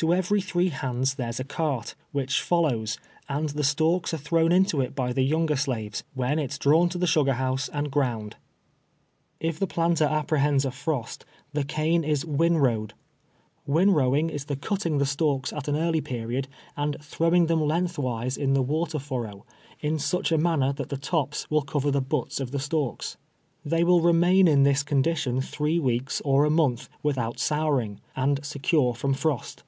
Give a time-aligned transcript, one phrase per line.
[0.00, 2.98] To every three hands there is a cart, which follows,
[3.30, 6.90] and the stalks are thrown into it by the younger slaves, when it is drawn
[6.90, 8.36] to the su gar house and ground.
[9.40, 11.24] If the planter apprehends a frost,
[11.54, 12.92] the cane is win rowed,
[13.66, 16.46] "NVinrowing is the cutting the stalks at an early period
[16.76, 19.46] and throwing them lengthwise in the wa ter furrow
[19.80, 23.16] in such a manner that the tops will cover the butts of the stalks.
[23.64, 28.44] They will remain in this con dition three weeks or a month without souring, and
[28.44, 29.62] secure from frost.